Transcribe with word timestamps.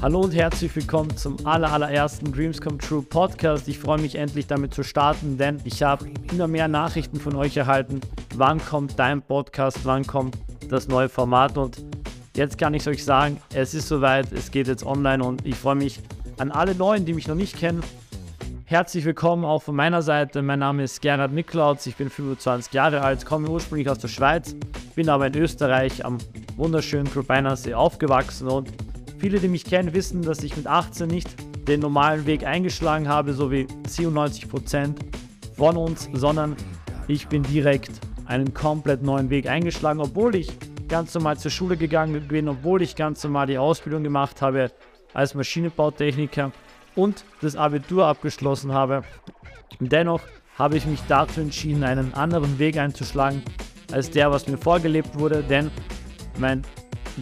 Hallo 0.00 0.20
und 0.20 0.32
herzlich 0.32 0.76
willkommen 0.76 1.16
zum 1.16 1.44
aller, 1.44 1.72
allerersten 1.72 2.30
Dreams 2.30 2.60
Come 2.60 2.78
True 2.78 3.02
Podcast. 3.02 3.66
Ich 3.66 3.80
freue 3.80 4.00
mich 4.00 4.14
endlich 4.14 4.46
damit 4.46 4.72
zu 4.72 4.84
starten, 4.84 5.36
denn 5.36 5.58
ich 5.64 5.82
habe 5.82 6.06
immer 6.30 6.46
mehr 6.46 6.68
Nachrichten 6.68 7.18
von 7.18 7.34
euch 7.34 7.56
erhalten. 7.56 8.00
Wann 8.36 8.64
kommt 8.64 8.96
dein 8.96 9.20
Podcast? 9.20 9.80
Wann 9.82 10.06
kommt 10.06 10.38
das 10.68 10.86
neue 10.86 11.08
Format? 11.08 11.58
Und 11.58 11.84
jetzt 12.36 12.58
kann 12.58 12.74
ich 12.74 12.86
euch 12.86 13.04
sagen, 13.04 13.42
es 13.52 13.74
ist 13.74 13.88
soweit, 13.88 14.30
es 14.30 14.52
geht 14.52 14.68
jetzt 14.68 14.86
online 14.86 15.24
und 15.24 15.44
ich 15.44 15.56
freue 15.56 15.74
mich 15.74 15.98
an 16.38 16.52
alle 16.52 16.76
Neuen, 16.76 17.04
die 17.04 17.12
mich 17.12 17.26
noch 17.26 17.34
nicht 17.34 17.56
kennen. 17.56 17.82
Herzlich 18.66 19.04
willkommen 19.04 19.44
auch 19.44 19.62
von 19.64 19.74
meiner 19.74 20.02
Seite. 20.02 20.42
Mein 20.42 20.60
Name 20.60 20.84
ist 20.84 21.02
Gerhard 21.02 21.32
Niklaus, 21.32 21.86
ich 21.86 21.96
bin 21.96 22.08
25 22.08 22.72
Jahre 22.72 23.00
alt, 23.00 23.26
komme 23.26 23.48
ursprünglich 23.48 23.90
aus 23.90 23.98
der 23.98 24.08
Schweiz, 24.08 24.54
bin 24.94 25.08
aber 25.08 25.26
in 25.26 25.34
Österreich 25.34 26.04
am 26.04 26.18
wunderschönen 26.56 27.10
Krupeinersee 27.10 27.74
aufgewachsen 27.74 28.46
und 28.46 28.70
Viele, 29.18 29.40
die 29.40 29.48
mich 29.48 29.64
kennen, 29.64 29.94
wissen, 29.94 30.22
dass 30.22 30.44
ich 30.44 30.56
mit 30.56 30.66
18 30.66 31.08
nicht 31.08 31.28
den 31.66 31.80
normalen 31.80 32.24
Weg 32.24 32.46
eingeschlagen 32.46 33.08
habe, 33.08 33.34
so 33.34 33.50
wie 33.50 33.66
97% 33.88 34.94
von 35.56 35.76
uns, 35.76 36.08
sondern 36.12 36.56
ich 37.08 37.26
bin 37.26 37.42
direkt 37.42 37.90
einen 38.26 38.54
komplett 38.54 39.02
neuen 39.02 39.28
Weg 39.28 39.48
eingeschlagen, 39.48 40.00
obwohl 40.00 40.36
ich 40.36 40.52
ganz 40.86 41.12
normal 41.14 41.36
zur 41.36 41.50
Schule 41.50 41.76
gegangen 41.76 42.28
bin, 42.28 42.48
obwohl 42.48 42.80
ich 42.80 42.94
ganz 42.94 43.24
normal 43.24 43.48
die 43.48 43.58
Ausbildung 43.58 44.04
gemacht 44.04 44.40
habe 44.40 44.70
als 45.14 45.34
Maschinenbautechniker 45.34 46.52
und 46.94 47.24
das 47.40 47.56
Abitur 47.56 48.06
abgeschlossen 48.06 48.72
habe. 48.72 49.02
Dennoch 49.80 50.20
habe 50.56 50.76
ich 50.76 50.86
mich 50.86 51.00
dazu 51.08 51.40
entschieden, 51.40 51.82
einen 51.82 52.14
anderen 52.14 52.58
Weg 52.58 52.78
einzuschlagen 52.78 53.42
als 53.90 54.10
der, 54.10 54.30
was 54.30 54.46
mir 54.46 54.58
vorgelebt 54.58 55.18
wurde, 55.18 55.42
denn 55.42 55.70
mein 56.38 56.62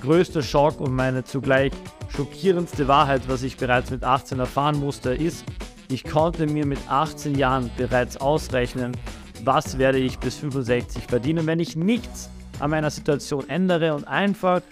größter 0.00 0.42
Schock 0.42 0.80
und 0.80 0.94
meine 0.94 1.24
zugleich 1.24 1.72
schockierendste 2.08 2.88
Wahrheit, 2.88 3.22
was 3.28 3.42
ich 3.42 3.56
bereits 3.56 3.90
mit 3.90 4.04
18 4.04 4.38
erfahren 4.38 4.78
musste, 4.78 5.14
ist, 5.14 5.44
ich 5.88 6.04
konnte 6.04 6.46
mir 6.46 6.66
mit 6.66 6.78
18 6.88 7.36
Jahren 7.36 7.70
bereits 7.76 8.16
ausrechnen, 8.16 8.92
was 9.44 9.78
werde 9.78 9.98
ich 9.98 10.18
bis 10.18 10.36
65 10.36 11.04
verdienen, 11.04 11.46
wenn 11.46 11.60
ich 11.60 11.76
nichts 11.76 12.28
an 12.58 12.70
meiner 12.70 12.90
Situation 12.90 13.48
ändere 13.48 13.94
und 13.94 14.06
einfach 14.08 14.62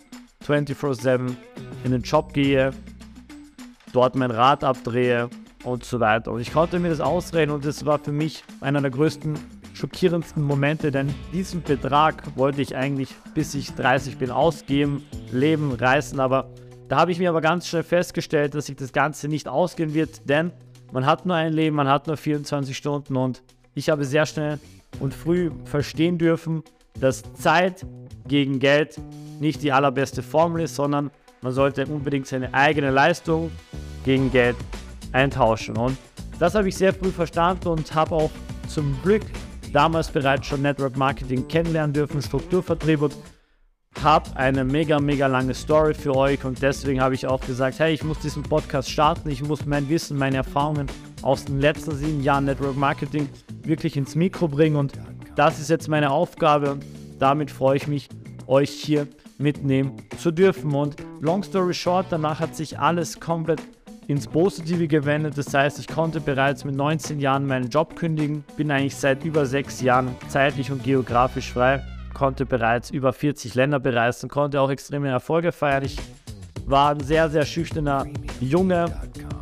24/7 0.46 1.36
in 1.84 1.92
den 1.92 2.02
Job 2.02 2.32
gehe, 2.32 2.72
dort 3.92 4.16
mein 4.16 4.30
Rad 4.30 4.64
abdrehe 4.64 5.28
und 5.62 5.84
so 5.84 6.00
weiter. 6.00 6.32
Und 6.32 6.40
ich 6.40 6.52
konnte 6.52 6.78
mir 6.78 6.90
das 6.90 7.00
ausrechnen 7.00 7.54
und 7.54 7.64
das 7.64 7.84
war 7.86 7.98
für 7.98 8.12
mich 8.12 8.44
einer 8.60 8.80
der 8.80 8.90
größten 8.90 9.38
schockierendsten 9.74 10.42
Momente, 10.42 10.90
denn 10.90 11.12
diesen 11.32 11.62
Betrag 11.62 12.36
wollte 12.36 12.62
ich 12.62 12.74
eigentlich 12.74 13.10
bis 13.34 13.54
ich 13.54 13.74
30 13.74 14.16
bin 14.16 14.30
ausgeben, 14.30 15.04
leben, 15.30 15.72
reisen, 15.72 16.20
aber 16.20 16.48
da 16.88 16.96
habe 16.96 17.12
ich 17.12 17.18
mir 17.18 17.28
aber 17.28 17.40
ganz 17.40 17.66
schnell 17.66 17.82
festgestellt, 17.82 18.54
dass 18.54 18.66
sich 18.66 18.76
das 18.76 18.92
Ganze 18.92 19.28
nicht 19.28 19.48
ausgehen 19.48 19.92
wird, 19.92 20.28
denn 20.28 20.52
man 20.92 21.04
hat 21.06 21.26
nur 21.26 21.36
ein 21.36 21.52
Leben, 21.52 21.76
man 21.76 21.88
hat 21.88 22.06
nur 22.06 22.16
24 22.16 22.76
Stunden 22.76 23.16
und 23.16 23.42
ich 23.74 23.90
habe 23.90 24.04
sehr 24.04 24.26
schnell 24.26 24.58
und 25.00 25.12
früh 25.12 25.50
verstehen 25.64 26.18
dürfen, 26.18 26.62
dass 27.00 27.22
Zeit 27.34 27.84
gegen 28.28 28.60
Geld 28.60 29.00
nicht 29.40 29.62
die 29.62 29.72
allerbeste 29.72 30.22
Formel 30.22 30.62
ist, 30.62 30.76
sondern 30.76 31.10
man 31.42 31.52
sollte 31.52 31.84
unbedingt 31.86 32.26
seine 32.26 32.54
eigene 32.54 32.90
Leistung 32.90 33.50
gegen 34.04 34.30
Geld 34.30 34.56
eintauschen. 35.12 35.76
Und 35.76 35.98
das 36.38 36.54
habe 36.54 36.68
ich 36.68 36.76
sehr 36.76 36.94
früh 36.94 37.10
verstanden 37.10 37.68
und 37.68 37.94
habe 37.94 38.14
auch 38.14 38.30
zum 38.68 38.96
Glück 39.02 39.22
damals 39.74 40.08
bereits 40.08 40.46
schon 40.46 40.62
Network 40.62 40.96
Marketing 40.96 41.46
kennenlernen 41.48 41.92
dürfen, 41.92 42.22
Strukturvertrieb 42.22 43.02
und 43.02 43.14
habe 44.02 44.36
eine 44.36 44.64
mega, 44.64 44.98
mega 45.00 45.26
lange 45.26 45.54
Story 45.54 45.94
für 45.94 46.14
euch 46.16 46.44
und 46.44 46.62
deswegen 46.62 47.00
habe 47.00 47.14
ich 47.14 47.26
auch 47.26 47.40
gesagt, 47.40 47.78
hey, 47.80 47.92
ich 47.92 48.04
muss 48.04 48.18
diesen 48.20 48.42
Podcast 48.42 48.90
starten, 48.90 49.28
ich 49.28 49.42
muss 49.42 49.66
mein 49.66 49.88
Wissen, 49.88 50.16
meine 50.16 50.38
Erfahrungen 50.38 50.86
aus 51.22 51.44
den 51.44 51.60
letzten 51.60 51.94
sieben 51.96 52.22
Jahren 52.22 52.44
Network 52.44 52.76
Marketing 52.76 53.28
wirklich 53.62 53.96
ins 53.96 54.14
Mikro 54.14 54.48
bringen 54.48 54.76
und 54.76 54.92
das 55.36 55.58
ist 55.58 55.70
jetzt 55.70 55.88
meine 55.88 56.10
Aufgabe 56.10 56.72
und 56.72 56.84
damit 57.18 57.50
freue 57.50 57.76
ich 57.76 57.88
mich, 57.88 58.08
euch 58.46 58.70
hier 58.70 59.08
mitnehmen 59.38 59.96
zu 60.18 60.30
dürfen. 60.30 60.72
Und 60.74 60.96
long 61.20 61.42
story 61.42 61.74
short, 61.74 62.06
danach 62.10 62.40
hat 62.40 62.54
sich 62.54 62.78
alles 62.78 63.18
komplett 63.18 63.60
ins 64.08 64.26
Positive 64.26 64.86
gewendet. 64.88 65.36
Das 65.38 65.52
heißt, 65.52 65.78
ich 65.78 65.88
konnte 65.88 66.20
bereits 66.20 66.64
mit 66.64 66.74
19 66.74 67.20
Jahren 67.20 67.46
meinen 67.46 67.68
Job 67.68 67.96
kündigen, 67.96 68.44
bin 68.56 68.70
eigentlich 68.70 68.96
seit 68.96 69.24
über 69.24 69.46
sechs 69.46 69.80
Jahren 69.80 70.14
zeitlich 70.28 70.70
und 70.70 70.82
geografisch 70.82 71.52
frei, 71.52 71.82
konnte 72.12 72.46
bereits 72.46 72.90
über 72.90 73.12
40 73.12 73.54
Länder 73.54 73.80
bereisen, 73.80 74.28
konnte 74.28 74.60
auch 74.60 74.70
extreme 74.70 75.08
Erfolge 75.08 75.52
feiern. 75.52 75.84
Ich 75.84 75.98
war 76.66 76.90
ein 76.90 77.00
sehr, 77.00 77.28
sehr 77.30 77.44
schüchterner 77.44 78.06
Junge 78.40 78.86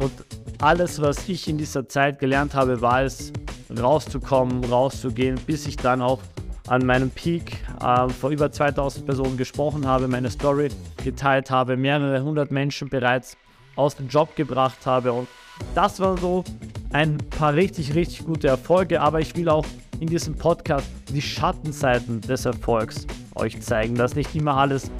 und 0.00 0.12
alles, 0.60 1.00
was 1.00 1.28
ich 1.28 1.48
in 1.48 1.58
dieser 1.58 1.88
Zeit 1.88 2.18
gelernt 2.18 2.54
habe, 2.54 2.80
war 2.80 3.02
es, 3.02 3.32
rauszukommen, 3.80 4.64
rauszugehen, 4.64 5.36
bis 5.46 5.66
ich 5.66 5.76
dann 5.76 6.02
auch 6.02 6.20
an 6.68 6.86
meinem 6.86 7.10
Peak 7.10 7.56
äh, 7.82 8.08
vor 8.08 8.30
über 8.30 8.52
2000 8.52 9.04
Personen 9.04 9.36
gesprochen 9.36 9.86
habe, 9.86 10.08
meine 10.08 10.30
Story 10.30 10.68
geteilt 11.02 11.50
habe, 11.50 11.76
mehrere 11.76 12.22
hundert 12.22 12.50
Menschen 12.50 12.88
bereits 12.88 13.36
aus 13.76 13.96
dem 13.96 14.08
Job 14.08 14.34
gebracht 14.36 14.86
habe. 14.86 15.12
Und 15.12 15.28
das 15.74 16.00
waren 16.00 16.18
so 16.18 16.44
ein 16.92 17.18
paar 17.18 17.54
richtig, 17.54 17.94
richtig 17.94 18.24
gute 18.24 18.48
Erfolge. 18.48 19.00
Aber 19.00 19.20
ich 19.20 19.34
will 19.36 19.48
auch 19.48 19.66
in 20.00 20.08
diesem 20.08 20.34
Podcast 20.36 20.86
die 21.10 21.22
Schattenseiten 21.22 22.20
des 22.20 22.44
Erfolgs 22.44 23.06
euch 23.34 23.60
zeigen, 23.60 23.94
dass 23.94 24.14
nicht 24.14 24.34
immer 24.34 24.56
alles 24.56 24.90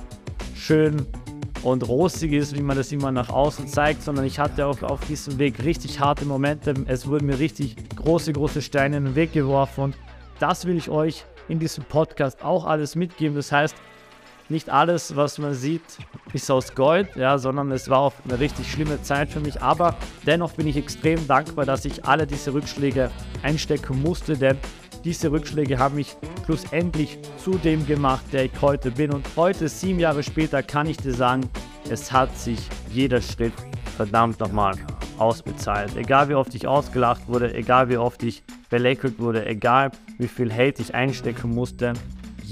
schön 0.54 1.06
und 1.62 1.86
rosig 1.88 2.32
ist, 2.32 2.56
wie 2.56 2.62
man 2.62 2.76
das 2.76 2.92
immer 2.92 3.12
nach 3.12 3.28
außen 3.28 3.68
zeigt, 3.68 4.02
sondern 4.02 4.24
ich 4.24 4.38
hatte 4.38 4.66
auch 4.66 4.82
auf 4.82 5.00
diesem 5.06 5.38
Weg 5.38 5.62
richtig 5.64 6.00
harte 6.00 6.24
Momente. 6.24 6.74
Es 6.86 7.06
wurden 7.06 7.26
mir 7.26 7.38
richtig 7.38 7.76
große, 7.96 8.32
große 8.32 8.62
Steine 8.62 8.96
in 8.96 9.04
den 9.04 9.14
Weg 9.14 9.32
geworfen 9.32 9.84
und 9.84 9.96
das 10.38 10.66
will 10.66 10.76
ich 10.76 10.88
euch 10.88 11.24
in 11.48 11.58
diesem 11.58 11.84
Podcast 11.84 12.44
auch 12.44 12.66
alles 12.66 12.96
mitgeben. 12.96 13.36
Das 13.36 13.52
heißt, 13.52 13.76
nicht 14.52 14.70
alles, 14.70 15.16
was 15.16 15.38
man 15.38 15.54
sieht, 15.54 15.82
ist 16.32 16.50
aus 16.50 16.74
Gold, 16.74 17.16
ja, 17.16 17.38
sondern 17.38 17.72
es 17.72 17.88
war 17.90 17.98
auch 17.98 18.12
eine 18.24 18.38
richtig 18.38 18.70
schlimme 18.70 19.02
Zeit 19.02 19.30
für 19.30 19.40
mich. 19.40 19.60
Aber 19.60 19.96
dennoch 20.26 20.52
bin 20.52 20.68
ich 20.68 20.76
extrem 20.76 21.26
dankbar, 21.26 21.66
dass 21.66 21.84
ich 21.84 22.04
alle 22.04 22.26
diese 22.26 22.54
Rückschläge 22.54 23.10
einstecken 23.42 24.00
musste, 24.00 24.36
denn 24.36 24.56
diese 25.04 25.32
Rückschläge 25.32 25.78
haben 25.78 25.96
mich 25.96 26.16
schlussendlich 26.44 27.18
zu 27.42 27.52
dem 27.58 27.84
gemacht, 27.86 28.24
der 28.32 28.44
ich 28.44 28.52
heute 28.60 28.92
bin. 28.92 29.12
Und 29.12 29.26
heute, 29.34 29.68
sieben 29.68 29.98
Jahre 29.98 30.22
später, 30.22 30.62
kann 30.62 30.86
ich 30.86 30.96
dir 30.96 31.14
sagen, 31.14 31.48
es 31.90 32.12
hat 32.12 32.36
sich 32.38 32.60
jeder 32.90 33.20
Schritt 33.20 33.52
verdammt 33.96 34.38
nochmal 34.38 34.74
ausbezahlt. 35.18 35.96
Egal 35.96 36.28
wie 36.28 36.34
oft 36.34 36.54
ich 36.54 36.66
ausgelacht 36.66 37.26
wurde, 37.26 37.52
egal 37.54 37.88
wie 37.88 37.96
oft 37.96 38.22
ich 38.22 38.44
belächelt 38.70 39.18
wurde, 39.18 39.44
egal 39.46 39.90
wie 40.18 40.28
viel 40.28 40.52
Hate 40.52 40.80
ich 40.80 40.94
einstecken 40.94 41.54
musste, 41.54 41.94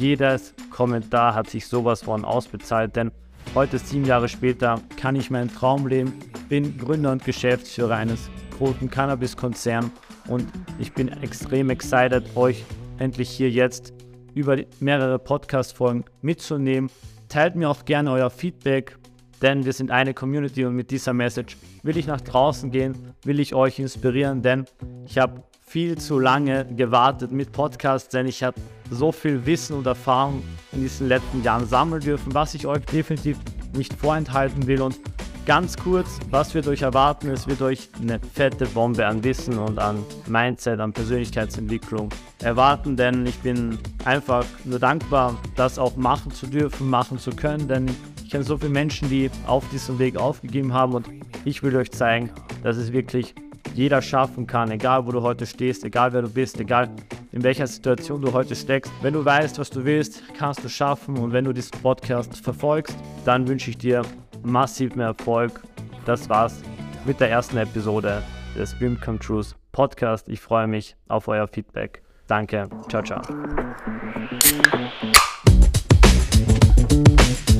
jedes 0.01 0.55
Kommentar 0.71 1.35
hat 1.35 1.51
sich 1.51 1.67
sowas 1.67 2.03
von 2.03 2.25
ausbezahlt, 2.25 2.97
denn 2.97 3.13
heute, 3.55 3.79
sieben 3.79 4.07
Jahre 4.07 4.29
später, 4.29 4.81
kann 4.97 5.15
ich 5.15 5.31
meinen 5.31 5.53
Traum 5.53 5.87
leben, 5.87 6.15
bin 6.49 6.79
Gründer 6.79 7.13
und 7.13 7.23
Geschäftsführer 7.23 7.97
eines 7.97 8.31
großen 8.57 8.89
Cannabis-Konzerns 8.89 9.91
und 10.29 10.47
ich 10.79 10.95
bin 10.95 11.09
extrem 11.09 11.69
excited, 11.69 12.25
euch 12.35 12.65
endlich 12.99 13.29
hier 13.29 13.51
jetzt 13.51 13.93
über 14.35 14.57
mehrere 14.81 15.19
Podcast-Folgen 15.19 16.05
mitzunehmen. 16.23 16.91
Teilt 17.29 17.55
mir 17.55 17.69
auch 17.69 17.85
gerne 17.85 18.11
euer 18.11 18.31
Feedback, 18.31 18.97
denn 19.43 19.67
wir 19.67 19.75
sind 19.75 19.91
eine 19.91 20.15
Community 20.15 20.65
und 20.65 20.77
mit 20.77 20.91
dieser 20.91 21.13
Message 21.13 21.59
will 21.83 21.99
ich 21.99 22.07
nach 22.07 22.23
draußen 22.23 22.71
gehen, 22.71 23.15
will 23.25 23.39
ich 23.39 23.55
euch 23.55 23.79
inspirieren, 23.79 24.41
denn 24.41 24.65
ich 25.05 25.19
habe 25.19 25.43
viel 25.61 25.99
zu 25.99 26.19
lange 26.19 26.65
gewartet 26.75 27.33
mit 27.33 27.53
Podcasts, 27.53 28.09
denn 28.09 28.27
ich 28.27 28.43
habe 28.43 28.59
so 28.91 29.13
viel 29.13 29.45
Wissen 29.47 29.77
und 29.77 29.87
Erfahrung 29.87 30.43
in 30.73 30.81
diesen 30.83 31.09
letzten 31.09 31.43
Jahren 31.43 31.67
sammeln 31.67 32.03
dürfen, 32.03 32.35
was 32.35 32.55
ich 32.55 32.67
euch 32.67 32.85
definitiv 32.87 33.39
nicht 33.75 33.95
vorenthalten 33.95 34.67
will. 34.67 34.83
Und 34.83 34.99
ganz 35.47 35.77
kurz, 35.77 36.19
was 36.31 36.55
wird 36.55 36.67
euch 36.69 36.83
erwarten? 36.83 37.29
Es 37.31 37.47
wird 37.47 37.63
euch 37.63 37.89
eine 38.01 38.21
fette 38.35 38.67
Bombe 38.67 39.07
an 39.07 39.23
Wissen 39.25 39.59
und 39.59 39.79
an 39.79 40.05
Mindset, 40.27 40.81
an 40.81 40.93
Persönlichkeitsentwicklung 40.93 42.09
erwarten, 42.43 42.97
denn 42.97 43.27
ich 43.27 43.39
bin 43.39 43.79
einfach 44.05 44.45
nur 44.65 44.79
dankbar, 44.79 45.37
das 45.57 45.79
auch 45.79 45.97
machen 45.97 46.33
zu 46.33 46.47
dürfen, 46.47 46.89
machen 46.89 47.19
zu 47.19 47.31
können, 47.31 47.69
denn 47.69 47.91
ich 48.23 48.31
kenne 48.31 48.45
so 48.45 48.57
viele 48.57 48.71
Menschen, 48.71 49.09
die 49.09 49.31
auf 49.47 49.69
diesem 49.71 49.99
Weg 49.99 50.17
aufgegeben 50.17 50.73
haben 50.73 50.95
und 50.95 51.09
ich 51.45 51.63
will 51.63 51.75
euch 51.77 51.91
zeigen, 51.91 52.31
dass 52.63 52.77
es 52.77 52.93
wirklich 52.93 53.35
jeder 53.75 54.03
schaffen 54.03 54.47
kann, 54.47 54.71
egal 54.71 55.07
wo 55.07 55.13
du 55.13 55.23
heute 55.23 55.47
stehst, 55.47 55.85
egal 55.85 56.13
wer 56.13 56.23
du 56.23 56.29
bist, 56.29 56.61
egal 56.61 56.91
in 57.33 57.43
welcher 57.43 57.67
Situation 57.67 58.21
du 58.21 58.33
heute 58.33 58.55
steckst. 58.55 58.93
Wenn 59.03 59.15
du 59.15 59.25
weißt, 59.25 59.59
was 59.59 59.71
du 59.71 59.85
willst, 59.85 60.23
kannst 60.35 60.65
du 60.65 60.69
schaffen 60.69 61.17
und 61.19 61.33
wenn 61.33 61.45
du 61.45 61.53
diesen 61.53 61.81
Podcast 61.83 62.37
verfolgst, 62.37 62.97
dann 63.25 63.47
wünsche 63.47 63.71
ich 63.71 63.79
dir 63.79 64.03
massiv 64.43 64.95
mehr 64.97 65.09
Erfolg. 65.09 65.61
Das 66.05 66.29
war's 66.29 66.63
mit 67.05 67.21
der 67.21 67.31
ersten 67.31 67.57
Episode 67.57 68.23
des 68.57 68.77
Dream 68.79 68.99
Come 69.01 69.19
Trues 69.19 69.55
Podcast. 69.73 70.29
Ich 70.29 70.41
freue 70.41 70.67
mich 70.67 70.97
auf 71.09 71.29
euer 71.29 71.47
Feedback. 71.47 72.03
Danke. 72.27 72.69
Ciao, 72.89 73.03
ciao. 73.03 73.23